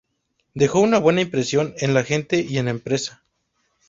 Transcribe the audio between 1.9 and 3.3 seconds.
la gente y en la prensa.